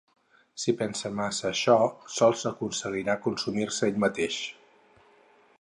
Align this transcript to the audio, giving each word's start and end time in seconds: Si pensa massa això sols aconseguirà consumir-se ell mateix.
Si 0.61 0.73
pensa 0.79 1.11
massa 1.19 1.45
això 1.49 1.75
sols 2.15 2.47
aconseguirà 2.53 3.19
consumir-se 3.29 3.89
ell 3.93 4.05
mateix. 4.09 4.43